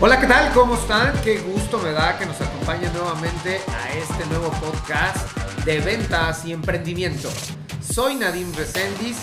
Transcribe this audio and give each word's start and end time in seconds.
Hola, 0.00 0.20
¿qué 0.20 0.28
tal? 0.28 0.52
¿Cómo 0.52 0.76
están? 0.76 1.12
Qué 1.22 1.38
gusto 1.40 1.76
me 1.78 1.90
da 1.90 2.16
que 2.16 2.24
nos 2.24 2.40
acompañen 2.40 2.92
nuevamente 2.92 3.60
a 3.66 3.92
este 3.94 4.26
nuevo 4.26 4.48
podcast 4.52 5.36
de 5.64 5.80
ventas 5.80 6.44
y 6.44 6.52
emprendimiento. 6.52 7.28
Soy 7.82 8.14
Nadim 8.14 8.54
Resendiz 8.54 9.16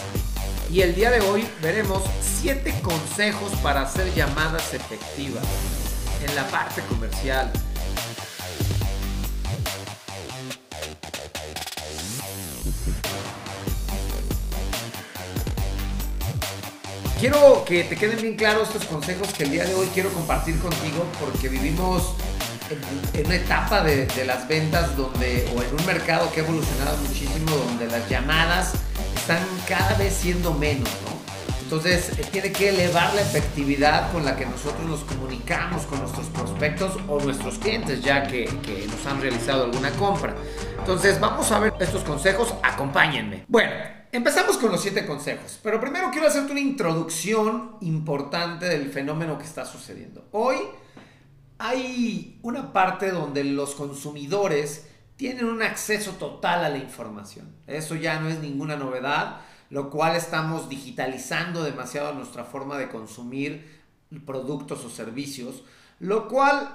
y 0.69 0.81
el 0.81 0.93
día 0.93 1.11
de 1.11 1.21
hoy 1.21 1.47
veremos 1.61 2.03
7 2.41 2.75
consejos 2.81 3.53
para 3.63 3.83
hacer 3.83 4.13
llamadas 4.13 4.73
efectivas 4.73 5.45
en 6.27 6.35
la 6.35 6.45
parte 6.49 6.81
comercial. 6.89 7.49
Quiero 17.19 17.63
que 17.63 17.85
te 17.85 17.95
queden 17.95 18.21
bien 18.21 18.35
claros 18.35 18.67
estos 18.67 18.85
consejos 18.85 19.31
que 19.33 19.43
el 19.43 19.51
día 19.51 19.65
de 19.65 19.73
hoy 19.73 19.87
quiero 19.93 20.09
compartir 20.11 20.59
contigo 20.59 21.05
porque 21.19 21.47
vivimos 21.47 22.13
en, 23.13 23.25
una 23.25 23.35
etapa 23.35 23.81
de, 23.83 24.05
de, 24.05 24.25
las 24.25 24.47
ventas 24.49 24.97
donde, 24.97 25.49
o 25.55 25.61
en 25.61 25.79
un 25.79 25.85
mercado 25.85 26.29
que 26.33 26.41
ha 26.41 26.43
evolucionado 26.43 26.97
muchísimo, 26.97 27.51
donde 27.51 27.87
las 27.87 28.09
llamadas 28.09 28.73
están 29.15 29.39
cada 29.67 29.95
vez 29.95 30.13
siendo 30.13 30.53
menos, 30.53 30.89
¿no? 31.05 31.15
Entonces 31.63 32.09
eh, 32.19 32.25
tiene 32.31 32.51
que 32.51 32.69
elevar 32.69 33.13
la 33.15 33.21
efectividad 33.21 34.11
con 34.11 34.25
la 34.25 34.35
que 34.35 34.45
nosotros 34.45 34.85
nos 34.85 34.99
comunicamos 35.05 35.83
con 35.83 35.99
nuestros 35.99 36.27
prospectos 36.27 36.97
o 37.07 37.19
nuestros 37.21 37.57
clientes 37.57 38.01
ya 38.01 38.27
que, 38.27 38.45
que 38.61 38.85
nos 38.87 39.03
han 39.05 39.21
realizado 39.21 39.63
alguna 39.63 39.89
compra. 39.91 40.35
Entonces 40.77 41.19
vamos 41.19 41.51
a 41.51 41.59
ver 41.59 41.73
estos 41.79 42.03
consejos, 42.03 42.53
acompáñenme. 42.61 43.45
Bueno, 43.47 43.73
Empezamos 44.15 44.55
con 44.55 44.71
los 44.71 44.81
siete 44.81 45.05
consejos, 45.05 45.59
pero 45.61 45.81
primero 45.81 46.09
quiero 46.09 46.29
hacerte 46.29 46.53
una 46.53 46.61
introducción 46.61 47.75
importante 47.81 48.65
del 48.65 48.89
fenómeno 48.89 49.37
que 49.37 49.43
está 49.43 49.65
sucediendo. 49.65 50.29
Hoy 50.31 50.55
hay 51.57 52.39
una 52.41 52.71
parte 52.71 53.11
donde 53.11 53.43
los 53.43 53.75
consumidores 53.75 54.87
tienen 55.17 55.43
un 55.43 55.61
acceso 55.61 56.13
total 56.13 56.63
a 56.63 56.69
la 56.69 56.77
información. 56.77 57.53
Eso 57.67 57.95
ya 57.95 58.17
no 58.21 58.29
es 58.29 58.39
ninguna 58.39 58.77
novedad, 58.77 59.41
lo 59.69 59.89
cual 59.89 60.15
estamos 60.15 60.69
digitalizando 60.69 61.65
demasiado 61.65 62.13
nuestra 62.13 62.45
forma 62.45 62.77
de 62.77 62.87
consumir 62.87 63.83
productos 64.25 64.85
o 64.85 64.89
servicios, 64.89 65.65
lo 65.99 66.29
cual 66.29 66.73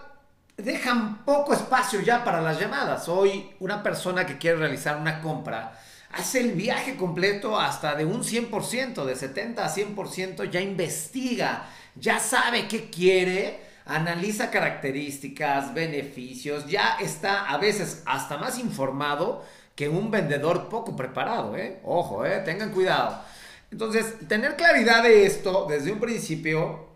deja 0.59 1.23
poco 1.25 1.55
espacio 1.55 2.03
ya 2.03 2.23
para 2.23 2.43
las 2.43 2.61
llamadas. 2.61 3.09
Hoy 3.09 3.49
una 3.61 3.83
persona 3.83 4.27
que 4.27 4.37
quiere 4.37 4.59
realizar 4.59 4.99
una 4.99 5.23
compra, 5.23 5.81
hace 6.13 6.41
el 6.41 6.53
viaje 6.53 6.97
completo 6.97 7.59
hasta 7.59 7.95
de 7.95 8.05
un 8.05 8.23
100%, 8.23 9.05
de 9.05 9.17
70 9.17 9.65
a 9.65 9.75
100%, 9.75 10.51
ya 10.51 10.61
investiga, 10.61 11.69
ya 11.95 12.19
sabe 12.19 12.69
qué 12.69 12.91
quiere, 12.91 13.61
analiza 13.87 14.51
características, 14.51 15.75
beneficios, 15.75 16.67
ya 16.67 16.97
está 17.01 17.47
a 17.49 17.59
veces 17.59 18.03
hasta 18.07 18.39
más 18.39 18.59
informado 18.59 19.45
que 19.75 19.89
un 19.89 20.11
vendedor 20.11 20.69
poco 20.69 20.95
preparado, 20.97 21.57
¿eh? 21.57 21.81
Ojo, 21.85 22.27
¿eh? 22.27 22.41
Tengan 22.45 22.71
cuidado. 22.71 23.23
Entonces, 23.71 24.29
tener 24.29 24.57
claridad 24.57 25.03
de 25.03 25.27
esto 25.27 25.67
desde 25.69 25.93
un 25.93 26.01
principio 26.01 26.89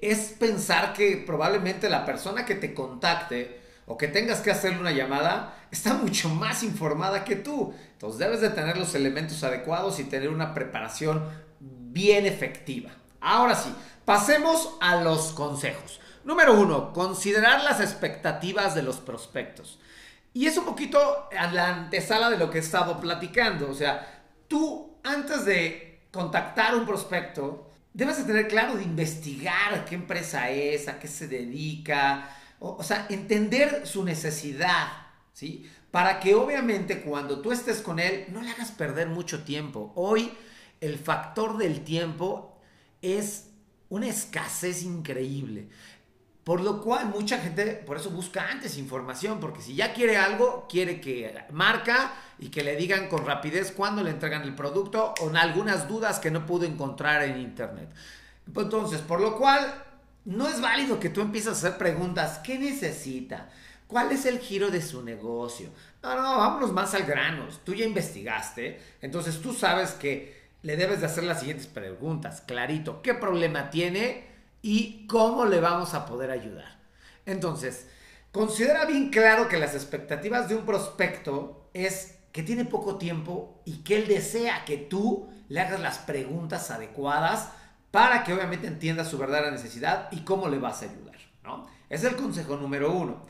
es 0.00 0.34
pensar 0.38 0.92
que 0.92 1.22
probablemente 1.26 1.88
la 1.88 2.04
persona 2.04 2.44
que 2.44 2.54
te 2.54 2.72
contacte 2.74 3.59
o 3.90 3.98
que 3.98 4.06
tengas 4.06 4.40
que 4.40 4.52
hacerle 4.52 4.78
una 4.78 4.92
llamada, 4.92 5.52
está 5.72 5.94
mucho 5.94 6.28
más 6.28 6.62
informada 6.62 7.24
que 7.24 7.34
tú. 7.34 7.74
Entonces 7.94 8.20
debes 8.20 8.40
de 8.40 8.50
tener 8.50 8.76
los 8.76 8.94
elementos 8.94 9.42
adecuados 9.42 9.98
y 9.98 10.04
tener 10.04 10.28
una 10.28 10.54
preparación 10.54 11.24
bien 11.58 12.24
efectiva. 12.24 12.92
Ahora 13.20 13.56
sí, 13.56 13.74
pasemos 14.04 14.76
a 14.80 15.02
los 15.02 15.32
consejos. 15.32 16.00
Número 16.22 16.54
uno, 16.54 16.92
considerar 16.92 17.64
las 17.64 17.80
expectativas 17.80 18.76
de 18.76 18.84
los 18.84 18.98
prospectos. 18.98 19.80
Y 20.32 20.46
es 20.46 20.56
un 20.56 20.66
poquito 20.66 21.28
la 21.32 21.74
antesala 21.74 22.30
de 22.30 22.38
lo 22.38 22.48
que 22.48 22.58
he 22.58 22.60
estado 22.60 23.00
platicando. 23.00 23.68
O 23.68 23.74
sea, 23.74 24.22
tú 24.46 24.98
antes 25.02 25.44
de 25.44 26.02
contactar 26.12 26.74
a 26.74 26.76
un 26.76 26.86
prospecto, 26.86 27.72
debes 27.92 28.18
de 28.18 28.22
tener 28.22 28.46
claro 28.46 28.76
de 28.76 28.84
investigar 28.84 29.84
qué 29.84 29.96
empresa 29.96 30.48
es, 30.48 30.86
a 30.86 31.00
qué 31.00 31.08
se 31.08 31.26
dedica, 31.26 32.36
o, 32.60 32.82
sea, 32.82 33.06
entender 33.08 33.86
su 33.86 34.04
necesidad, 34.04 34.88
¿sí? 35.32 35.68
Para 35.90 36.20
que 36.20 36.34
obviamente 36.34 37.00
cuando 37.00 37.40
tú 37.40 37.50
estés 37.50 37.80
con 37.80 37.98
él 37.98 38.26
no 38.28 38.42
le 38.42 38.50
hagas 38.50 38.70
perder 38.70 39.08
mucho 39.08 39.42
tiempo. 39.42 39.92
Hoy 39.96 40.30
el 40.80 40.98
factor 40.98 41.56
del 41.56 41.82
tiempo 41.82 42.58
es 43.02 43.48
una 43.88 44.08
escasez 44.08 44.82
increíble. 44.82 45.68
Por 46.44 46.60
lo 46.60 46.80
cual 46.82 47.08
mucha 47.08 47.38
gente 47.38 47.66
por 47.86 47.96
eso 47.96 48.10
busca 48.10 48.48
antes 48.50 48.78
información, 48.78 49.40
porque 49.40 49.62
si 49.62 49.74
ya 49.74 49.92
quiere 49.92 50.16
algo, 50.16 50.66
quiere 50.68 51.00
que 51.00 51.34
marca 51.50 52.14
y 52.38 52.48
que 52.48 52.62
le 52.62 52.76
digan 52.76 53.08
con 53.08 53.26
rapidez 53.26 53.72
cuándo 53.72 54.02
le 54.02 54.10
entregan 54.10 54.42
el 54.42 54.54
producto 54.54 55.14
o 55.20 55.30
en 55.30 55.36
algunas 55.36 55.88
dudas 55.88 56.18
que 56.18 56.30
no 56.30 56.46
pudo 56.46 56.64
encontrar 56.66 57.22
en 57.22 57.40
internet. 57.40 57.90
Entonces, 58.46 59.00
por 59.00 59.20
lo 59.20 59.38
cual 59.38 59.84
no 60.24 60.48
es 60.48 60.60
válido 60.60 61.00
que 61.00 61.10
tú 61.10 61.20
empieces 61.20 61.48
a 61.48 61.52
hacer 61.52 61.78
preguntas. 61.78 62.38
¿Qué 62.38 62.58
necesita? 62.58 63.50
¿Cuál 63.86 64.12
es 64.12 64.26
el 64.26 64.38
giro 64.38 64.70
de 64.70 64.82
su 64.82 65.02
negocio? 65.02 65.70
No, 66.02 66.14
no, 66.14 66.38
vámonos 66.38 66.72
más 66.72 66.94
al 66.94 67.04
grano. 67.04 67.48
Tú 67.64 67.74
ya 67.74 67.84
investigaste, 67.84 68.80
entonces 69.00 69.40
tú 69.40 69.52
sabes 69.52 69.92
que 69.92 70.40
le 70.62 70.76
debes 70.76 71.00
de 71.00 71.06
hacer 71.06 71.24
las 71.24 71.40
siguientes 71.40 71.66
preguntas. 71.66 72.42
Clarito, 72.42 73.02
¿qué 73.02 73.14
problema 73.14 73.70
tiene 73.70 74.26
y 74.62 75.06
cómo 75.06 75.44
le 75.46 75.60
vamos 75.60 75.94
a 75.94 76.06
poder 76.06 76.30
ayudar? 76.30 76.78
Entonces, 77.26 77.88
considera 78.30 78.84
bien 78.84 79.10
claro 79.10 79.48
que 79.48 79.58
las 79.58 79.74
expectativas 79.74 80.48
de 80.48 80.54
un 80.54 80.66
prospecto 80.66 81.68
es 81.74 82.18
que 82.32 82.42
tiene 82.42 82.64
poco 82.64 82.96
tiempo 82.96 83.60
y 83.64 83.78
que 83.78 83.96
él 83.96 84.06
desea 84.06 84.64
que 84.64 84.76
tú 84.76 85.28
le 85.48 85.60
hagas 85.60 85.80
las 85.80 85.98
preguntas 85.98 86.70
adecuadas 86.70 87.48
para 87.90 88.24
que 88.24 88.32
obviamente 88.32 88.66
entienda 88.66 89.04
su 89.04 89.18
verdadera 89.18 89.50
necesidad 89.50 90.08
y 90.12 90.20
cómo 90.20 90.48
le 90.48 90.58
vas 90.58 90.82
a 90.82 90.86
ayudar. 90.86 91.16
¿no? 91.44 91.66
Es 91.88 92.04
el 92.04 92.16
consejo 92.16 92.56
número 92.56 92.92
uno. 92.92 93.22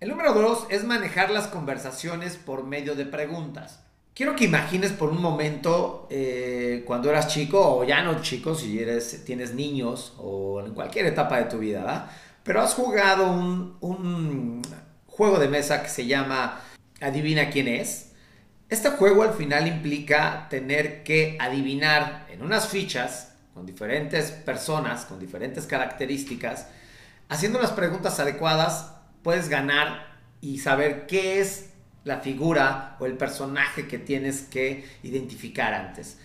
El 0.00 0.10
número 0.10 0.32
dos 0.32 0.66
es 0.70 0.84
manejar 0.84 1.30
las 1.30 1.48
conversaciones 1.48 2.36
por 2.36 2.64
medio 2.64 2.94
de 2.94 3.04
preguntas. 3.04 3.80
Quiero 4.14 4.34
que 4.34 4.44
imagines 4.44 4.92
por 4.92 5.10
un 5.10 5.22
momento 5.22 6.08
eh, 6.10 6.82
cuando 6.86 7.08
eras 7.10 7.28
chico 7.28 7.60
o 7.60 7.84
ya 7.84 8.02
no 8.02 8.20
chico, 8.20 8.54
si 8.54 8.80
eres, 8.80 9.24
tienes 9.24 9.54
niños 9.54 10.14
o 10.18 10.60
en 10.60 10.74
cualquier 10.74 11.06
etapa 11.06 11.38
de 11.38 11.44
tu 11.44 11.58
vida, 11.58 11.80
¿verdad? 11.80 12.10
pero 12.48 12.62
has 12.62 12.74
jugado 12.74 13.30
un, 13.30 13.76
un 13.80 14.62
juego 15.06 15.38
de 15.38 15.48
mesa 15.48 15.82
que 15.82 15.88
se 15.90 16.06
llama 16.06 16.60
Adivina 17.00 17.50
quién 17.50 17.68
es. 17.68 18.12
Este 18.70 18.90
juego 18.90 19.22
al 19.22 19.34
final 19.34 19.66
implica 19.66 20.46
tener 20.48 21.02
que 21.02 21.36
adivinar 21.40 22.26
en 22.30 22.42
unas 22.42 22.68
fichas 22.68 23.34
con 23.58 23.66
diferentes 23.66 24.30
personas, 24.30 25.04
con 25.04 25.18
diferentes 25.18 25.66
características, 25.66 26.68
haciendo 27.28 27.60
las 27.60 27.72
preguntas 27.72 28.20
adecuadas, 28.20 28.92
puedes 29.24 29.48
ganar 29.48 30.16
y 30.40 30.60
saber 30.60 31.08
qué 31.08 31.40
es 31.40 31.70
la 32.04 32.20
figura 32.20 32.96
o 33.00 33.06
el 33.06 33.16
personaje 33.16 33.88
que 33.88 33.98
tienes 33.98 34.42
que 34.42 34.88
identificar 35.02 35.74
antes. 35.74 36.18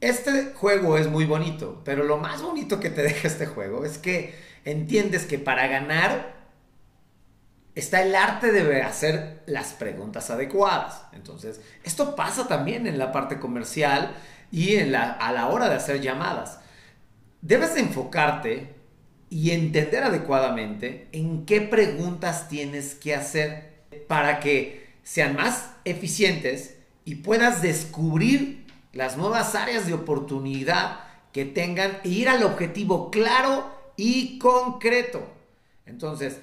Este 0.00 0.52
juego 0.54 0.96
es 0.96 1.08
muy 1.08 1.24
bonito, 1.24 1.82
pero 1.84 2.04
lo 2.04 2.18
más 2.18 2.42
bonito 2.42 2.78
que 2.78 2.90
te 2.90 3.02
deja 3.08 3.26
este 3.26 3.46
juego 3.46 3.84
es 3.84 3.98
que 3.98 4.38
entiendes 4.64 5.26
que 5.26 5.40
para 5.40 5.66
ganar 5.66 6.36
está 7.74 8.02
el 8.02 8.14
arte 8.14 8.52
de 8.52 8.82
hacer 8.82 9.42
las 9.46 9.72
preguntas 9.72 10.30
adecuadas. 10.30 11.02
Entonces, 11.12 11.60
esto 11.82 12.14
pasa 12.14 12.46
también 12.46 12.86
en 12.86 13.00
la 13.00 13.10
parte 13.10 13.40
comercial 13.40 14.14
y 14.52 14.76
en 14.76 14.92
la, 14.92 15.10
a 15.10 15.32
la 15.32 15.48
hora 15.48 15.68
de 15.68 15.74
hacer 15.74 16.00
llamadas 16.00 16.60
debes 17.40 17.76
enfocarte 17.76 18.74
y 19.30 19.50
entender 19.50 20.04
adecuadamente 20.04 21.08
en 21.12 21.44
qué 21.44 21.60
preguntas 21.60 22.48
tienes 22.48 22.94
que 22.94 23.14
hacer 23.14 23.82
para 24.06 24.40
que 24.40 24.88
sean 25.02 25.36
más 25.36 25.70
eficientes 25.84 26.76
y 27.04 27.16
puedas 27.16 27.62
descubrir 27.62 28.66
las 28.92 29.16
nuevas 29.16 29.54
áreas 29.54 29.86
de 29.86 29.94
oportunidad 29.94 31.00
que 31.32 31.44
tengan 31.44 31.98
e 32.04 32.08
ir 32.08 32.28
al 32.28 32.42
objetivo 32.42 33.10
claro 33.10 33.70
y 33.96 34.38
concreto. 34.38 35.26
Entonces, 35.86 36.40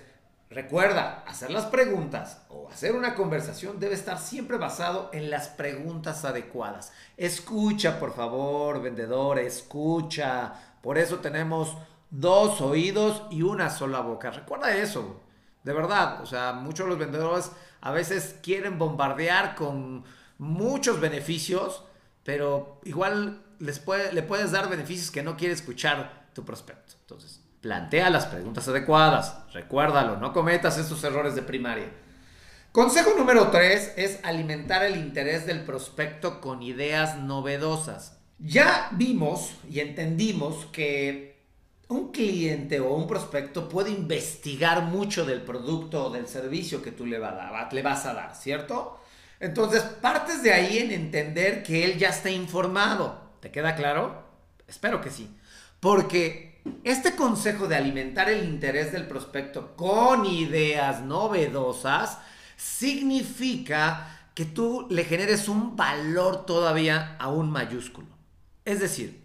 recuerda, 0.49 1.23
hacer 1.27 1.51
las 1.51 1.65
preguntas 1.65 2.41
o 2.49 2.69
hacer 2.69 2.95
una 2.95 3.15
conversación 3.15 3.79
debe 3.79 3.95
estar 3.95 4.19
siempre 4.19 4.57
basado 4.57 5.09
en 5.13 5.29
las 5.29 5.47
preguntas 5.49 6.23
adecuadas. 6.25 6.91
Escucha, 7.17 7.99
por 7.99 8.15
favor, 8.15 8.81
vendedor, 8.81 9.39
escucha 9.39 10.74
por 10.85 10.99
eso 10.99 11.15
tenemos 11.17 11.75
dos 12.11 12.61
oídos 12.61 13.23
y 13.31 13.41
una 13.41 13.71
sola 13.71 14.01
boca. 14.01 14.29
Recuerda 14.29 14.77
eso, 14.77 15.19
de 15.63 15.73
verdad. 15.73 16.21
O 16.21 16.27
sea, 16.27 16.53
muchos 16.53 16.87
los 16.87 16.99
vendedores 16.99 17.51
a 17.81 17.89
veces 17.89 18.35
quieren 18.43 18.77
bombardear 18.77 19.55
con 19.55 20.03
muchos 20.37 21.01
beneficios, 21.01 21.83
pero 22.23 22.79
igual 22.83 23.41
les 23.57 23.81
le 24.13 24.21
puedes 24.21 24.51
dar 24.51 24.69
beneficios 24.69 25.09
que 25.09 25.23
no 25.23 25.35
quiere 25.35 25.55
escuchar 25.55 26.27
tu 26.35 26.45
prospecto. 26.45 26.93
Entonces, 27.01 27.41
Plantea 27.65 28.11
las 28.11 28.27
preguntas 28.27 28.67
adecuadas. 28.67 29.39
Recuérdalo, 29.51 30.17
no 30.17 30.33
cometas 30.33 30.77
estos 30.77 31.03
errores 31.03 31.33
de 31.33 31.41
primaria. 31.41 31.89
Consejo 32.71 33.15
número 33.17 33.47
3 33.47 33.93
es 33.97 34.19
alimentar 34.21 34.83
el 34.83 34.97
interés 34.97 35.47
del 35.47 35.63
prospecto 35.63 36.41
con 36.41 36.61
ideas 36.61 37.17
novedosas. 37.17 38.19
Ya 38.37 38.89
vimos 38.91 39.51
y 39.69 39.79
entendimos 39.79 40.65
que 40.67 41.35
un 41.87 42.11
cliente 42.11 42.79
o 42.79 42.93
un 42.93 43.07
prospecto 43.07 43.69
puede 43.69 43.91
investigar 43.91 44.83
mucho 44.83 45.25
del 45.25 45.41
producto 45.41 46.05
o 46.05 46.09
del 46.09 46.27
servicio 46.27 46.81
que 46.81 46.91
tú 46.91 47.05
le, 47.05 47.19
vas 47.19 48.05
a 48.05 48.13
dar, 48.13 48.35
¿cierto? 48.35 48.99
Entonces, 49.39 49.81
partes 49.83 50.41
de 50.43 50.53
ahí 50.53 50.79
en 50.79 50.91
entender 50.91 51.63
que 51.63 51.85
él 51.85 51.97
ya 51.97 52.09
está 52.09 52.29
informado. 52.29 53.21
¿Te 53.39 53.51
queda 53.51 53.75
claro? 53.75 54.23
Espero 54.67 55.01
que 55.01 55.11
sí. 55.11 55.29
Porque 55.79 56.61
este 56.83 57.15
consejo 57.15 57.67
de 57.67 57.75
alimentar 57.75 58.29
el 58.29 58.43
interés 58.43 58.91
del 58.91 59.07
prospecto 59.07 59.75
con 59.75 60.25
ideas 60.25 61.01
novedosas 61.01 62.17
significa 62.57 64.29
que 64.33 64.45
tú 64.45 64.87
le 64.89 65.03
generes 65.03 65.47
un 65.47 65.75
valor 65.75 66.45
todavía 66.45 67.15
aún 67.19 67.51
mayúsculo. 67.51 68.14
Es 68.65 68.79
decir, 68.79 69.23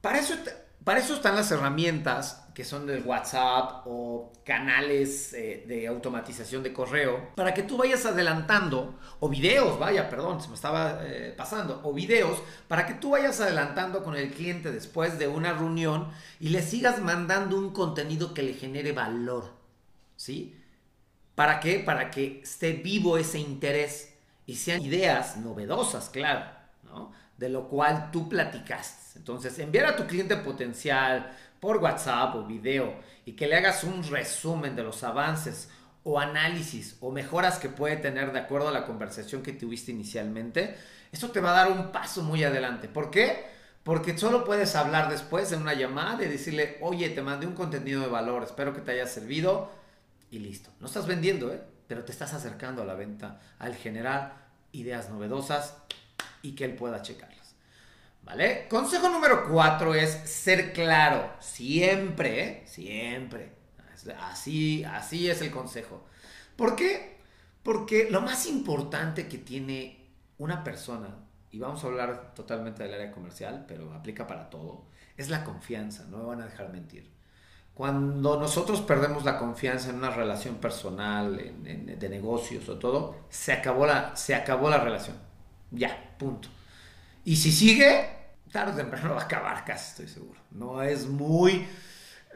para 0.00 0.18
eso, 0.18 1.14
están 1.14 1.36
las 1.36 1.50
herramientas 1.50 2.46
que 2.54 2.64
son 2.64 2.86
del 2.86 3.04
WhatsApp 3.04 3.82
o 3.86 4.32
canales 4.44 5.32
eh, 5.34 5.64
de 5.68 5.86
automatización 5.86 6.62
de 6.62 6.72
correo, 6.72 7.30
para 7.36 7.54
que 7.54 7.62
tú 7.62 7.76
vayas 7.76 8.06
adelantando, 8.06 8.98
o 9.20 9.28
videos, 9.28 9.78
vaya, 9.78 10.08
perdón, 10.08 10.40
se 10.40 10.48
me 10.48 10.54
estaba 10.54 11.00
eh, 11.02 11.34
pasando, 11.36 11.80
o 11.84 11.92
videos, 11.92 12.42
para 12.66 12.86
que 12.86 12.94
tú 12.94 13.10
vayas 13.10 13.40
adelantando 13.40 14.02
con 14.02 14.16
el 14.16 14.30
cliente 14.30 14.72
después 14.72 15.18
de 15.18 15.28
una 15.28 15.52
reunión 15.52 16.08
y 16.40 16.48
le 16.48 16.62
sigas 16.62 17.00
mandando 17.00 17.56
un 17.56 17.72
contenido 17.72 18.34
que 18.34 18.42
le 18.42 18.54
genere 18.54 18.92
valor, 18.92 19.44
¿sí? 20.16 20.56
¿Para 21.34 21.60
qué? 21.60 21.78
Para 21.78 22.10
que 22.10 22.40
esté 22.42 22.72
vivo 22.72 23.16
ese 23.16 23.38
interés 23.38 24.14
y 24.46 24.56
sean 24.56 24.82
ideas 24.82 25.36
novedosas, 25.36 26.10
claro, 26.10 26.46
¿no? 26.84 27.12
De 27.40 27.48
lo 27.48 27.68
cual 27.68 28.10
tú 28.12 28.28
platicaste. 28.28 29.18
Entonces, 29.18 29.58
enviar 29.58 29.86
a 29.86 29.96
tu 29.96 30.06
cliente 30.06 30.36
potencial 30.36 31.32
por 31.58 31.78
WhatsApp 31.78 32.34
o 32.34 32.44
video 32.44 33.00
y 33.24 33.32
que 33.32 33.46
le 33.46 33.56
hagas 33.56 33.82
un 33.82 34.04
resumen 34.04 34.76
de 34.76 34.82
los 34.82 35.02
avances 35.04 35.70
o 36.04 36.20
análisis 36.20 36.98
o 37.00 37.10
mejoras 37.10 37.58
que 37.58 37.70
puede 37.70 37.96
tener 37.96 38.32
de 38.32 38.40
acuerdo 38.40 38.68
a 38.68 38.72
la 38.72 38.84
conversación 38.84 39.42
que 39.42 39.54
tuviste 39.54 39.90
inicialmente, 39.90 40.76
eso 41.12 41.30
te 41.30 41.40
va 41.40 41.52
a 41.52 41.64
dar 41.64 41.72
un 41.72 41.92
paso 41.92 42.22
muy 42.22 42.44
adelante. 42.44 42.88
¿Por 42.88 43.10
qué? 43.10 43.46
Porque 43.84 44.18
solo 44.18 44.44
puedes 44.44 44.76
hablar 44.76 45.10
después 45.10 45.50
en 45.52 45.62
una 45.62 45.72
llamada 45.72 46.22
y 46.22 46.28
decirle, 46.28 46.76
oye, 46.82 47.08
te 47.08 47.22
mandé 47.22 47.46
un 47.46 47.54
contenido 47.54 48.02
de 48.02 48.08
valor, 48.08 48.42
espero 48.42 48.74
que 48.74 48.82
te 48.82 48.92
haya 48.92 49.06
servido 49.06 49.70
y 50.30 50.40
listo. 50.40 50.68
No 50.78 50.88
estás 50.88 51.06
vendiendo, 51.06 51.50
¿eh? 51.54 51.62
pero 51.86 52.04
te 52.04 52.12
estás 52.12 52.34
acercando 52.34 52.82
a 52.82 52.84
la 52.84 52.94
venta, 52.94 53.40
al 53.58 53.74
generar 53.74 54.50
ideas 54.72 55.08
novedosas 55.08 55.76
y 56.42 56.54
que 56.54 56.64
él 56.64 56.74
pueda 56.74 57.02
checarlas. 57.02 57.54
¿Vale? 58.22 58.68
Consejo 58.68 59.08
número 59.08 59.48
cuatro 59.48 59.94
es 59.94 60.10
ser 60.10 60.72
claro. 60.72 61.32
Siempre. 61.40 62.62
Siempre. 62.66 63.52
Así, 64.20 64.84
así 64.84 65.28
es 65.28 65.42
el 65.42 65.50
consejo. 65.50 66.04
¿Por 66.56 66.76
qué? 66.76 67.18
Porque 67.62 68.08
lo 68.10 68.20
más 68.20 68.46
importante 68.46 69.28
que 69.28 69.38
tiene 69.38 70.08
una 70.38 70.64
persona, 70.64 71.08
y 71.50 71.58
vamos 71.58 71.82
a 71.84 71.88
hablar 71.88 72.34
totalmente 72.34 72.82
del 72.82 72.94
área 72.94 73.12
comercial, 73.12 73.64
pero 73.68 73.92
aplica 73.92 74.26
para 74.26 74.48
todo, 74.48 74.86
es 75.16 75.28
la 75.28 75.44
confianza, 75.44 76.04
no 76.04 76.18
me 76.18 76.24
van 76.24 76.42
a 76.42 76.46
dejar 76.46 76.72
mentir. 76.72 77.10
Cuando 77.74 78.38
nosotros 78.38 78.80
perdemos 78.82 79.24
la 79.24 79.38
confianza 79.38 79.90
en 79.90 79.96
una 79.96 80.10
relación 80.10 80.56
personal, 80.56 81.36
de 81.36 82.08
negocios 82.08 82.68
o 82.68 82.78
todo, 82.78 83.16
se 83.28 83.52
acabó, 83.52 83.86
la, 83.86 84.16
se 84.16 84.34
acabó 84.34 84.70
la 84.70 84.78
relación. 84.78 85.16
Ya, 85.70 86.14
punto. 86.18 86.48
Y 87.24 87.36
si 87.36 87.52
sigue, 87.52 88.08
tarde 88.50 88.72
o 88.72 88.76
temprano 88.76 89.10
va 89.14 89.22
a 89.22 89.24
acabar, 89.24 89.64
casi 89.64 89.90
estoy 89.90 90.08
seguro. 90.08 90.40
No 90.50 90.82
es 90.82 91.06
muy, 91.06 91.66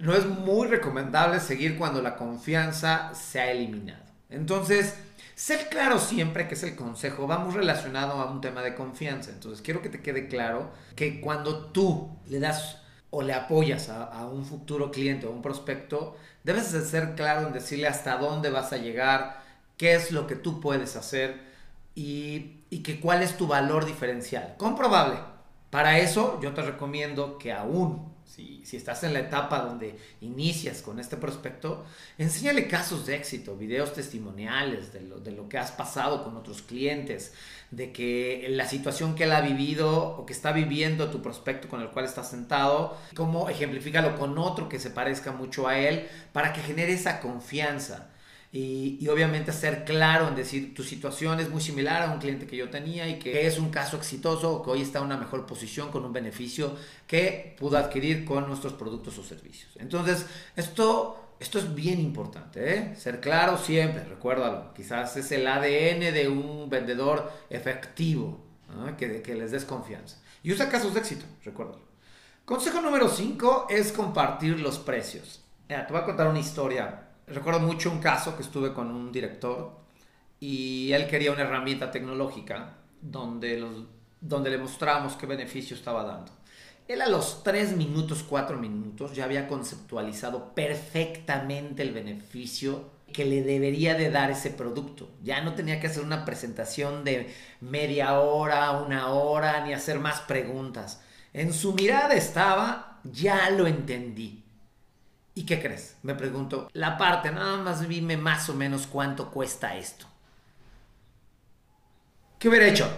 no 0.00 0.14
es 0.14 0.26
muy 0.26 0.68
recomendable 0.68 1.40
seguir 1.40 1.76
cuando 1.76 2.02
la 2.02 2.16
confianza 2.16 3.14
se 3.14 3.40
ha 3.40 3.50
eliminado. 3.50 4.04
Entonces, 4.30 4.94
ser 5.34 5.68
claro 5.68 5.98
siempre, 5.98 6.48
que 6.48 6.54
es 6.54 6.62
el 6.62 6.76
consejo, 6.76 7.26
va 7.26 7.38
muy 7.38 7.54
relacionado 7.54 8.14
a 8.14 8.30
un 8.30 8.40
tema 8.40 8.62
de 8.62 8.74
confianza. 8.74 9.30
Entonces, 9.30 9.62
quiero 9.62 9.82
que 9.82 9.88
te 9.88 10.02
quede 10.02 10.28
claro 10.28 10.72
que 10.96 11.20
cuando 11.20 11.66
tú 11.66 12.18
le 12.26 12.38
das 12.38 12.78
o 13.10 13.22
le 13.22 13.32
apoyas 13.32 13.88
a, 13.90 14.26
un 14.26 14.44
futuro 14.44 14.90
cliente 14.90 15.26
o 15.26 15.30
un 15.30 15.40
prospecto, 15.40 16.16
debes 16.42 16.72
de 16.72 16.82
ser 16.82 17.14
claro 17.14 17.46
en 17.46 17.52
decirle 17.52 17.86
hasta 17.86 18.16
dónde 18.16 18.50
vas 18.50 18.72
a 18.72 18.76
llegar, 18.76 19.40
qué 19.76 19.94
es 19.94 20.10
lo 20.10 20.26
que 20.26 20.34
tú 20.34 20.60
puedes 20.60 20.96
hacer 20.96 21.53
y, 21.94 22.64
y 22.70 22.82
cuál 23.00 23.22
es 23.22 23.36
tu 23.36 23.46
valor 23.46 23.86
diferencial. 23.86 24.54
Comprobable. 24.56 25.18
Para 25.70 25.98
eso 25.98 26.40
yo 26.42 26.52
te 26.54 26.62
recomiendo 26.62 27.38
que 27.38 27.52
aún 27.52 28.14
si, 28.34 28.76
estás 28.76 29.04
en 29.04 29.12
la 29.12 29.20
etapa 29.20 29.60
donde 29.60 29.96
inicias 30.20 30.82
con 30.82 30.98
este 30.98 31.16
prospecto, 31.16 31.84
enséñale 32.18 32.66
casos 32.66 33.06
de 33.06 33.14
éxito, 33.14 33.56
videos 33.56 33.92
testimoniales 33.92 34.92
de 34.92 35.02
lo, 35.02 35.20
de 35.20 35.30
lo 35.32 35.48
que 35.48 35.58
has 35.58 35.70
pasado 35.70 36.24
con 36.24 36.36
otros 36.36 36.62
clientes, 36.62 37.32
de 37.70 37.92
que 37.92 38.46
la 38.50 38.66
situación 38.66 39.14
que 39.14 39.24
él 39.24 39.32
ha 39.32 39.40
vivido 39.40 40.16
o 40.16 40.26
que 40.26 40.32
está 40.32 40.52
viviendo 40.52 41.10
tu 41.10 41.22
prospecto 41.22 41.68
con 41.68 41.80
el 41.80 41.90
cual 41.90 42.06
estás 42.06 42.30
sentado, 42.30 42.96
cómo 43.14 43.48
ejemplifícalo 43.48 44.16
con 44.16 44.36
otro 44.38 44.68
que 44.68 44.80
se 44.80 44.90
parezca 44.90 45.32
mucho 45.32 45.68
a 45.68 45.78
él 45.78 46.08
para 46.32 46.52
que 46.52 46.60
genere 46.60 46.92
esa 46.92 47.20
confianza 47.20 48.10
y, 48.56 49.08
obviamente 49.08 49.50
ser 49.50 49.84
claro 49.84 50.28
en 50.28 50.36
decir 50.36 50.74
tu 50.74 50.84
situación 50.84 51.40
es 51.40 51.50
muy 51.50 51.60
similar 51.60 52.02
a 52.02 52.12
un 52.12 52.20
cliente 52.20 52.46
que 52.46 52.56
yo 52.56 52.70
tenía 52.70 53.08
y 53.08 53.18
que 53.18 53.48
es 53.48 53.58
un 53.58 53.70
caso 53.70 53.96
exitoso 53.96 54.62
que 54.62 54.70
hoy 54.70 54.82
está 54.82 55.00
en 55.00 55.06
una 55.06 55.16
mejor 55.16 55.44
posición 55.44 55.90
con 55.90 56.04
un 56.04 56.12
beneficio 56.12 56.76
que 57.08 57.56
pudo 57.58 57.78
adquirir 57.78 58.24
con 58.24 58.46
nuestros 58.46 58.74
productos 58.74 59.18
o 59.18 59.24
servicios. 59.24 59.72
Entonces, 59.80 60.26
esto, 60.54 61.34
esto 61.40 61.58
es 61.58 61.74
bien 61.74 61.98
importante, 61.98 62.78
¿eh? 62.78 62.94
ser 62.94 63.20
claro 63.20 63.58
siempre, 63.58 64.04
recuérdalo, 64.04 64.72
quizás 64.72 65.16
es 65.16 65.32
el 65.32 65.48
ADN 65.48 66.14
de 66.14 66.28
un 66.28 66.70
vendedor 66.70 67.32
efectivo, 67.50 68.40
que, 68.96 69.20
que 69.20 69.34
les 69.34 69.50
des 69.50 69.64
confianza. 69.64 70.18
Y 70.44 70.52
usa 70.52 70.68
casos 70.68 70.94
de 70.94 71.00
éxito, 71.00 71.24
recuérdalo. 71.44 71.82
Consejo 72.44 72.80
número 72.80 73.08
5 73.08 73.66
es 73.68 73.90
compartir 73.90 74.60
los 74.60 74.78
precios. 74.78 75.42
te 75.66 75.86
voy 75.90 75.98
a 75.98 76.04
contar 76.04 76.28
una 76.28 76.38
historia 76.38 77.04
recuerdo 77.26 77.60
mucho 77.60 77.90
un 77.90 78.00
caso 78.00 78.36
que 78.36 78.42
estuve 78.42 78.72
con 78.72 78.90
un 78.90 79.12
director 79.12 79.72
y 80.40 80.92
él 80.92 81.06
quería 81.06 81.32
una 81.32 81.42
herramienta 81.42 81.90
tecnológica 81.90 82.76
donde, 83.00 83.64
donde 84.20 84.50
le 84.50 84.58
mostramos 84.58 85.14
qué 85.16 85.26
beneficio 85.26 85.76
estaba 85.76 86.04
dando. 86.04 86.32
Él 86.86 87.00
a 87.00 87.08
los 87.08 87.42
3 87.42 87.76
minutos, 87.76 88.22
4 88.28 88.58
minutos 88.58 89.14
ya 89.14 89.24
había 89.24 89.48
conceptualizado 89.48 90.54
perfectamente 90.54 91.82
el 91.82 91.92
beneficio 91.92 92.92
que 93.10 93.24
le 93.24 93.42
debería 93.42 93.94
de 93.94 94.10
dar 94.10 94.30
ese 94.30 94.50
producto. 94.50 95.08
Ya 95.22 95.40
no 95.40 95.54
tenía 95.54 95.80
que 95.80 95.86
hacer 95.86 96.02
una 96.02 96.26
presentación 96.26 97.04
de 97.04 97.32
media 97.60 98.20
hora, 98.20 98.72
una 98.72 99.08
hora, 99.08 99.64
ni 99.64 99.72
hacer 99.72 99.98
más 99.98 100.20
preguntas. 100.22 101.00
En 101.32 101.54
su 101.54 101.72
mirada 101.72 102.14
estaba, 102.14 103.00
ya 103.04 103.48
lo 103.50 103.66
entendí. 103.66 104.43
¿Y 105.34 105.44
qué 105.44 105.60
crees? 105.60 105.96
Me 106.02 106.14
pregunto, 106.14 106.70
la 106.74 106.96
parte, 106.96 107.30
nada 107.32 107.56
más 107.56 107.86
dime 107.88 108.16
más 108.16 108.48
o 108.48 108.54
menos 108.54 108.86
cuánto 108.86 109.30
cuesta 109.30 109.76
esto. 109.76 110.06
¿Qué 112.38 112.48
hubiera 112.48 112.68
hecho? 112.68 112.88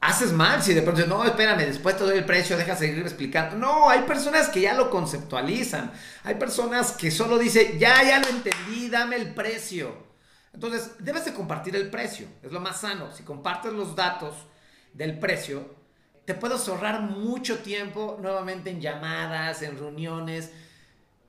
Haces 0.00 0.32
mal 0.32 0.62
si 0.62 0.74
de 0.74 0.82
pronto, 0.82 1.06
no, 1.06 1.24
espérame, 1.24 1.64
después 1.66 1.96
te 1.96 2.04
doy 2.04 2.18
el 2.18 2.24
precio, 2.24 2.56
deja 2.56 2.76
seguir 2.76 2.98
explicando. 2.98 3.56
No, 3.56 3.88
hay 3.88 4.02
personas 4.02 4.48
que 4.48 4.62
ya 4.62 4.74
lo 4.74 4.90
conceptualizan. 4.90 5.92
Hay 6.24 6.34
personas 6.34 6.92
que 6.92 7.10
solo 7.10 7.38
dicen, 7.38 7.78
ya, 7.78 8.02
ya 8.02 8.18
lo 8.18 8.28
entendí, 8.28 8.88
dame 8.90 9.16
el 9.16 9.32
precio. 9.32 9.96
Entonces, 10.52 10.92
debes 10.98 11.24
de 11.24 11.34
compartir 11.34 11.76
el 11.76 11.88
precio, 11.88 12.26
es 12.42 12.52
lo 12.52 12.60
más 12.60 12.80
sano. 12.80 13.12
Si 13.12 13.22
compartes 13.22 13.72
los 13.72 13.94
datos 13.94 14.34
del 14.92 15.18
precio, 15.18 15.74
te 16.24 16.34
puedes 16.34 16.66
ahorrar 16.68 17.00
mucho 17.00 17.58
tiempo 17.58 18.18
nuevamente 18.20 18.70
en 18.70 18.80
llamadas, 18.80 19.62
en 19.62 19.78
reuniones 19.78 20.50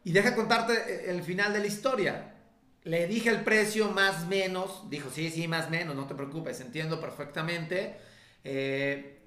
y 0.06 0.12
deja 0.12 0.36
contarte 0.36 1.10
el 1.10 1.24
final 1.24 1.52
de 1.52 1.60
la 1.60 1.66
historia. 1.66 2.36
Le 2.84 3.08
dije 3.08 3.30
el 3.32 3.44
precio 3.44 3.90
más 3.90 4.28
menos, 4.28 4.88
dijo, 4.88 5.10
sí, 5.10 5.32
sí, 5.32 5.48
más 5.48 5.72
menos, 5.72 5.96
no 5.96 6.06
te 6.06 6.14
preocupes, 6.14 6.62
entiendo 6.62 7.02
perfectamente. 7.02 7.98
Eh, 8.44 9.20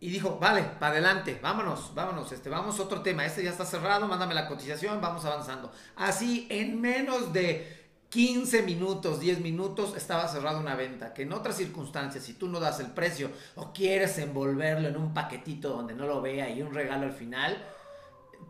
y 0.00 0.10
dijo, 0.10 0.38
vale, 0.40 0.64
para 0.80 0.94
adelante, 0.94 1.38
vámonos, 1.40 1.94
vámonos, 1.94 2.32
este, 2.32 2.48
vamos 2.50 2.80
a 2.80 2.82
otro 2.82 3.02
tema, 3.02 3.24
este 3.24 3.44
ya 3.44 3.50
está 3.50 3.64
cerrado, 3.64 4.08
mándame 4.08 4.34
la 4.34 4.48
cotización, 4.48 5.00
vamos 5.00 5.24
avanzando. 5.24 5.70
Así, 5.94 6.48
en 6.50 6.80
menos 6.80 7.32
de 7.32 7.80
15 8.08 8.62
minutos, 8.62 9.20
10 9.20 9.38
minutos, 9.38 9.96
estaba 9.96 10.26
cerrada 10.26 10.58
una 10.58 10.74
venta. 10.74 11.14
Que 11.14 11.22
en 11.22 11.32
otras 11.32 11.56
circunstancias, 11.56 12.24
si 12.24 12.32
tú 12.32 12.48
no 12.48 12.58
das 12.58 12.80
el 12.80 12.90
precio 12.90 13.30
o 13.54 13.72
quieres 13.72 14.18
envolverlo 14.18 14.88
en 14.88 14.96
un 14.96 15.14
paquetito 15.14 15.68
donde 15.68 15.94
no 15.94 16.04
lo 16.08 16.20
vea 16.20 16.50
y 16.50 16.62
un 16.62 16.74
regalo 16.74 17.04
al 17.06 17.12
final, 17.12 17.64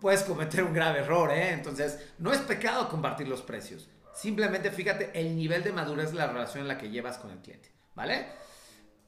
puedes 0.01 0.23
cometer 0.23 0.63
un 0.65 0.73
grave 0.73 1.01
error, 1.01 1.31
¿eh? 1.31 1.53
Entonces, 1.53 1.99
no 2.19 2.33
es 2.33 2.39
pecado 2.41 2.89
compartir 2.89 3.29
los 3.29 3.43
precios. 3.43 3.89
Simplemente 4.15 4.71
fíjate 4.71 5.11
el 5.15 5.37
nivel 5.37 5.63
de 5.63 5.73
madurez 5.73 6.11
de 6.11 6.19
la 6.19 6.27
relación 6.27 6.63
en 6.63 6.69
la 6.69 6.79
que 6.79 6.91
llevas 6.91 7.19
con 7.19 7.31
el 7.31 7.39
cliente, 7.39 7.71
¿vale? 7.95 8.27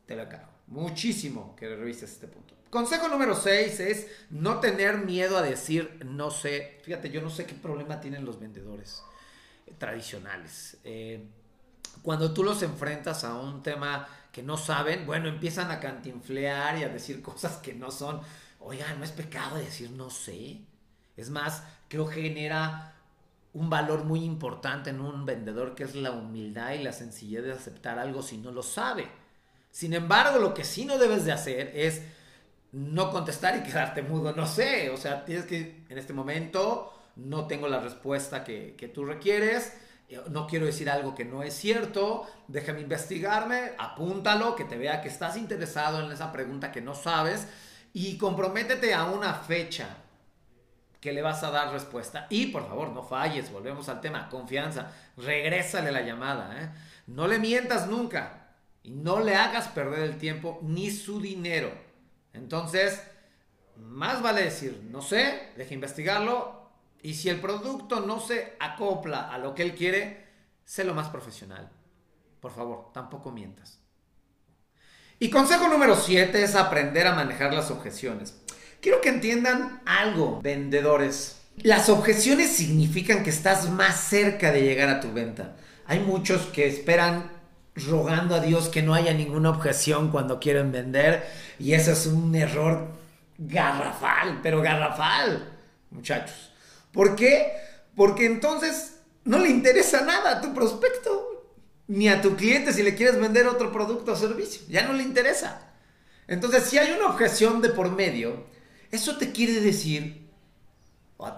Te 0.07 0.17
lo 0.17 0.23
encargo. 0.23 0.49
Muchísimo 0.69 1.55
que 1.57 1.69
revises 1.69 2.13
este 2.13 2.29
punto. 2.29 2.55
Consejo 2.71 3.09
número 3.09 3.35
6 3.35 3.81
es 3.81 4.07
no 4.31 4.59
tener 4.61 4.97
miedo 4.99 5.37
a 5.37 5.43
decir 5.43 6.01
no 6.07 6.31
sé. 6.31 6.81
Fíjate, 6.85 7.11
yo 7.11 7.21
no 7.21 7.29
sé 7.29 7.45
qué 7.45 7.55
problema 7.55 8.01
tienen 8.01 8.25
los 8.25 8.41
vendedores 8.41 9.03
tradicionales. 9.77 10.79
Eh, 10.85 11.23
cuando 12.01 12.33
tú 12.33 12.43
los 12.43 12.63
enfrentas 12.63 13.25
a 13.25 13.35
un 13.35 13.63
tema 13.63 14.09
que 14.33 14.43
no 14.43 14.57
saben, 14.57 15.05
bueno, 15.05 15.29
empiezan 15.29 15.71
a 15.71 15.81
cantinflear 15.81 16.79
y 16.79 16.85
a 16.85 16.89
decir 16.89 17.21
cosas 17.23 17.59
que 17.59 17.75
no 17.75 17.91
son. 17.91 18.23
Oiga, 18.61 18.95
no 18.95 19.05
es 19.05 19.11
pecado 19.11 19.57
decir 19.57 19.91
no 19.91 20.09
sé. 20.09 20.61
Es 21.17 21.31
más, 21.31 21.63
creo 21.89 22.09
que 22.09 22.23
genera 22.23 22.95
un 23.53 23.69
valor 23.69 24.05
muy 24.05 24.25
importante 24.25 24.91
en 24.91 25.01
un 25.01 25.27
vendedor 25.27 25.75
que 25.75 25.85
es 25.85 25.95
la 25.95 26.13
humildad 26.13 26.73
y 26.73 26.83
la 26.83 26.93
sencillez 26.93 27.43
de 27.45 27.53
aceptar 27.53 27.99
algo 27.99 28.23
si 28.23 28.39
no 28.39 28.51
lo 28.51 28.63
sabe. 28.63 29.07
Sin 29.71 29.95
embargo, 29.95 30.39
lo 30.39 30.55
que 30.55 30.65
sí 30.65 30.85
no 30.85 30.99
debes 30.99 31.25
de 31.25 31.33
hacer 31.33 31.73
es 31.75 32.03
no 32.73 33.11
contestar 33.11 33.57
y 33.57 33.63
quedarte 33.63 34.03
mudo. 34.03 34.33
No 34.35 34.47
sé, 34.47 34.91
o 34.91 34.97
sea, 34.97 35.25
tienes 35.25 35.45
que 35.45 35.85
en 35.89 35.99
este 35.99 36.13
momento 36.13 36.93
no 37.17 37.47
tengo 37.47 37.69
la 37.69 37.81
respuesta 37.81 38.43
que, 38.43 38.75
que 38.77 38.89
tú 38.89 39.05
requieres 39.05 39.73
eh, 40.13 40.21
no 40.31 40.47
quiero 40.47 40.67
decir 40.67 40.91
algo 40.91 41.15
que 41.15 41.25
no 41.25 41.43
es 41.43 41.55
cierto, 41.55 42.27
déjame 42.47 42.83
investigarme, 42.83 43.73
apúntalo, 43.79 44.55
que 44.55 44.65
te 44.65 44.77
vea 44.77 45.01
que 45.01 45.09
estás 45.09 45.39
interesado 45.39 46.05
en 46.05 46.13
esa 46.13 46.31
pregunta 46.33 46.71
que 46.71 46.83
no 46.83 46.95
sabes 46.95 47.49
y 47.95 48.19
comprométete 48.19 48.93
a 48.93 49.07
una 49.07 49.33
fecha 49.33 49.97
que 51.03 51.13
le 51.13 51.21
vas 51.21 51.43
a 51.43 51.51
dar 51.51 51.73
respuesta. 51.73 52.29
Y 52.31 52.47
por 52.47 52.67
favor, 52.69 52.91
no 52.91 53.03
falles, 53.03 53.51
volvemos 53.51 53.89
al 53.89 54.01
tema, 54.01 54.29
confianza, 54.29 54.93
regrésale 55.17 55.91
la 55.91 56.03
llamada, 56.03 56.63
¿eh? 56.63 56.71
no 57.09 57.27
le 57.27 57.41
mientas 57.41 57.89
nunca 57.89 58.55
y 58.85 58.93
no 58.93 59.19
le 59.19 59.35
hagas 59.35 59.67
perder 59.67 60.05
el 60.05 60.17
tiempo 60.17 60.61
ni 60.63 60.93
su 60.93 61.21
dinero. 61.21 61.73
Entonces, 62.33 63.03
más 63.77 64.23
vale 64.23 64.45
decir, 64.45 64.81
no 64.91 65.03
sé, 65.03 65.51
deja 65.57 65.75
investigarlo 65.75 66.71
y 67.03 67.15
si 67.15 67.29
el 67.29 67.41
producto 67.41 68.01
no 68.01 68.21
se 68.21 68.57
acopla 68.61 69.29
a 69.29 69.39
lo 69.39 69.57
que 69.57 69.65
él 69.65 69.75
quiere, 69.75 70.29
sé 70.65 70.85
lo 70.85 70.95
más 70.95 71.09
profesional. 71.09 71.69
Por 72.39 72.53
favor, 72.53 72.93
tampoco 72.95 73.33
mientas. 73.33 73.81
Y 75.19 75.31
consejo 75.31 75.67
número 75.69 75.97
7 75.97 76.43
es 76.43 76.55
aprender 76.55 77.09
a 77.09 77.15
manejar 77.15 77.53
las 77.53 77.73
objeciones. 77.73 78.42
Quiero 78.83 79.01
que 79.01 79.11
entiendan 79.11 79.81
algo, 79.87 80.41
vendedores. 80.43 81.37
Las 81.59 81.89
objeciones 81.89 82.51
significan 82.51 83.23
que 83.23 83.31
estás 83.31 83.71
más 83.71 83.95
cerca 84.01 84.51
de 84.51 84.63
llegar 84.63 84.89
a 84.89 84.99
tu 84.99 85.13
venta. 85.13 85.55
Hay 85.87 86.01
muchos 86.01 86.47
que 86.47 86.67
esperan 86.67 87.31
rogando 87.77 88.35
a 88.35 88.41
Dios 88.41 88.69
que 88.69 88.83
no 88.83 88.93
haya 88.93 89.15
ninguna 89.15 89.51
objeción 89.51 90.11
cuando 90.11 90.41
quieren 90.41 90.73
vender 90.73 91.25
y 91.61 91.75
eso 91.75 91.93
es 91.93 92.07
un 92.07 92.35
error 92.35 92.89
garrafal, 93.39 94.41
pero 94.43 94.61
garrafal, 94.61 95.49
muchachos. 95.93 96.51
¿Por 96.91 97.15
qué? 97.15 97.53
Porque 97.95 98.27
entonces 98.27 98.99
no 99.23 99.39
le 99.39 99.51
interesa 99.51 100.01
nada 100.01 100.33
a 100.33 100.41
tu 100.41 100.53
prospecto 100.53 101.53
ni 101.87 102.09
a 102.09 102.21
tu 102.21 102.35
cliente 102.35 102.73
si 102.73 102.83
le 102.83 102.97
quieres 102.97 103.17
vender 103.21 103.47
otro 103.47 103.71
producto 103.71 104.15
o 104.15 104.17
servicio. 104.17 104.63
Ya 104.69 104.85
no 104.89 104.93
le 104.93 105.05
interesa. 105.05 105.69
Entonces, 106.27 106.65
si 106.65 106.79
hay 106.79 106.91
una 106.91 107.07
objeción 107.07 107.63
de 107.63 107.69
por 107.69 107.93
medio, 107.93 108.51
eso 108.93 109.17
te 109.17 109.33
quiere 109.33 109.61
decir, 109.61 110.29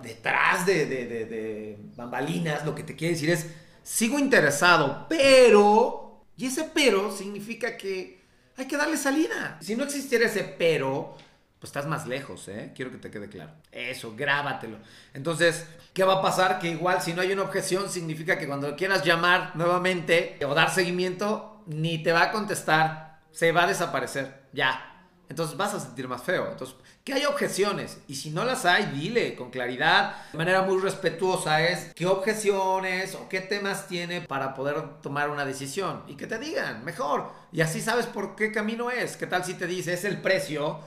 detrás 0.03 0.67
de, 0.67 1.79
bambalinas, 1.97 2.65
lo 2.65 2.75
que 2.75 2.83
te 2.83 2.97
quiere 2.97 3.15
decir 3.15 3.31
es, 3.31 3.47
sigo 3.83 4.19
interesado, 4.19 5.07
pero, 5.09 6.25
y 6.37 6.47
ese 6.47 6.65
pero 6.75 7.11
significa 7.11 7.77
que 7.77 8.23
hay 8.57 8.67
que 8.67 8.77
darle 8.77 8.97
salida. 8.97 9.59
Si 9.61 9.77
no 9.77 9.85
existiera 9.85 10.27
ese 10.27 10.43
pero, 10.43 11.17
pues 11.59 11.69
estás 11.69 11.87
más 11.87 12.07
lejos, 12.07 12.49
¿eh? 12.49 12.73
Quiero 12.75 12.91
que 12.91 12.99
te 12.99 13.11
quede 13.11 13.29
claro. 13.29 13.53
Eso, 13.71 14.15
grábatelo. 14.17 14.79
Entonces, 15.13 15.67
¿qué 15.93 16.03
va 16.03 16.15
a 16.15 16.23
pasar? 16.23 16.59
Que 16.59 16.71
igual 16.71 17.03
si 17.03 17.13
no 17.13 17.23
hay 17.23 17.33
una 17.33 17.43
objeción, 17.43 17.89
significa 17.89 18.37
que 18.37 18.47
cuando 18.47 18.75
quieras 18.77 19.05
llamar 19.05 19.55
nuevamente 19.55 20.39
o 20.45 20.55
dar 20.55 20.71
seguimiento, 20.71 21.63
ni 21.67 22.03
te 22.03 22.13
va 22.13 22.25
a 22.25 22.33
contestar, 22.33 23.21
se 23.31 23.53
va 23.53 23.65
a 23.65 23.69
desaparecer, 23.69 24.43
ya. 24.53 24.94
Entonces 25.29 25.57
vas 25.57 25.75
a 25.75 25.81
sentir 25.81 26.07
más 26.07 26.23
feo. 26.23 26.49
Entonces, 26.51 26.77
que 27.03 27.13
hay 27.13 27.25
objeciones 27.25 27.99
y 28.09 28.15
si 28.15 28.31
no 28.31 28.45
las 28.45 28.65
hay, 28.65 28.87
dile 28.87 29.35
con 29.35 29.51
claridad, 29.51 30.15
de 30.33 30.39
manera 30.39 30.63
muy 30.63 30.81
respetuosa 30.81 31.63
es 31.63 31.93
qué 31.95 32.07
objeciones 32.07 33.15
o 33.15 33.29
qué 33.29 33.41
temas 33.41 33.87
tiene 33.89 34.23
para 34.23 34.55
poder 34.55 35.01
tomar 35.03 35.31
una 35.31 35.45
decisión 35.45 36.03
y 36.09 36.17
que 36.17 36.27
te 36.27 36.39
digan 36.39 36.85
mejor 36.85 37.31
y 37.53 37.61
así 37.61 37.81
sabes 37.81 38.07
por 38.07 38.35
qué 38.35 38.51
camino 38.51 38.91
es. 38.91 39.17
¿Qué 39.17 39.27
tal 39.27 39.45
si 39.45 39.55
te 39.55 39.67
dice 39.67 39.93
es 39.93 40.05
el 40.05 40.21
precio? 40.21 40.81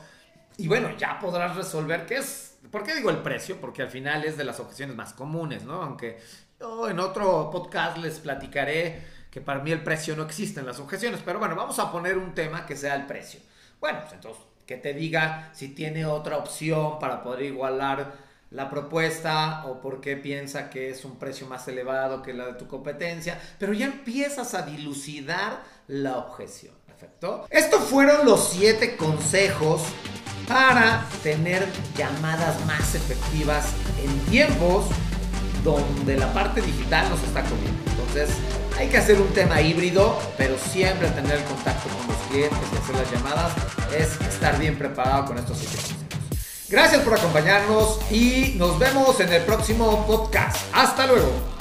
Y 0.57 0.67
bueno, 0.67 0.89
ya 0.97 1.19
podrás 1.19 1.55
resolver 1.55 2.05
qué 2.05 2.17
es. 2.17 2.57
¿Por 2.71 2.83
qué 2.83 2.95
digo 2.95 3.09
el 3.09 3.19
precio? 3.19 3.61
Porque 3.61 3.83
al 3.83 3.89
final 3.89 4.25
es 4.25 4.37
de 4.37 4.43
las 4.43 4.59
objeciones 4.59 4.95
más 4.95 5.13
comunes, 5.13 5.63
¿no? 5.63 5.81
Aunque 5.81 6.19
yo 6.59 6.89
en 6.89 6.99
otro 6.99 7.49
podcast 7.51 7.97
les 7.99 8.19
platicaré 8.19 9.01
que 9.31 9.39
para 9.39 9.61
mí 9.61 9.71
el 9.71 9.83
precio 9.83 10.15
no 10.15 10.23
existe 10.23 10.59
en 10.59 10.65
las 10.65 10.79
objeciones, 10.79 11.21
pero 11.23 11.39
bueno, 11.39 11.55
vamos 11.55 11.77
a 11.79 11.91
poner 11.91 12.17
un 12.17 12.33
tema 12.33 12.65
que 12.65 12.75
sea 12.75 12.95
el 12.95 13.05
precio. 13.05 13.39
Bueno, 13.79 13.99
pues 14.01 14.13
entonces 14.13 14.43
que 14.67 14.75
te 14.75 14.93
diga 14.93 15.49
si 15.53 15.69
tiene 15.69 16.05
otra 16.05 16.37
opción 16.37 16.99
para 16.99 17.23
poder 17.23 17.43
igualar 17.43 18.13
la 18.51 18.69
propuesta 18.69 19.65
o 19.65 19.81
por 19.81 20.01
qué 20.01 20.17
piensa 20.17 20.69
que 20.69 20.89
es 20.89 21.03
un 21.05 21.17
precio 21.17 21.47
más 21.47 21.67
elevado 21.67 22.21
que 22.21 22.33
la 22.33 22.47
de 22.47 22.53
tu 22.53 22.67
competencia, 22.67 23.39
pero 23.59 23.73
ya 23.73 23.85
empiezas 23.85 24.53
a 24.53 24.61
dilucidar 24.61 25.63
la 25.87 26.17
objeción. 26.17 26.75
Perfecto. 26.85 27.45
Estos 27.49 27.83
fueron 27.83 28.25
los 28.25 28.49
siete 28.49 28.97
consejos 28.97 29.83
para 30.47 31.05
tener 31.23 31.65
llamadas 31.95 32.65
más 32.65 32.95
efectivas 32.95 33.73
en 34.01 34.19
tiempos 34.31 34.85
donde 35.63 36.17
la 36.17 36.31
parte 36.33 36.61
digital 36.61 37.09
nos 37.09 37.21
está 37.23 37.43
comiendo. 37.43 37.77
Entonces, 37.91 38.29
hay 38.77 38.89
que 38.89 38.97
hacer 38.97 39.19
un 39.19 39.33
tema 39.33 39.61
híbrido, 39.61 40.19
pero 40.37 40.55
siempre 40.57 41.07
tener 41.09 41.37
el 41.37 41.43
contacto 41.43 41.89
con 41.89 42.07
los 42.07 42.17
clientes 42.29 42.59
y 42.71 42.77
hacer 42.77 42.95
las 42.95 43.11
llamadas 43.11 43.51
es 43.97 44.27
estar 44.27 44.57
bien 44.59 44.77
preparado 44.77 45.25
con 45.25 45.37
estos 45.37 45.57
siete 45.57 45.77
Gracias 46.69 47.01
por 47.01 47.17
acompañarnos 47.17 47.99
y 48.11 48.55
nos 48.57 48.77
vemos 48.77 49.19
en 49.21 49.31
el 49.31 49.41
próximo 49.43 50.05
podcast. 50.05 50.57
Hasta 50.73 51.07
luego. 51.07 51.56